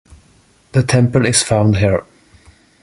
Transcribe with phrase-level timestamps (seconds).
[0.71, 2.03] The temple is found here.